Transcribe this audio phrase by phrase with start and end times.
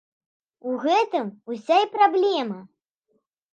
[0.71, 2.59] У гэтым ўся і праблема!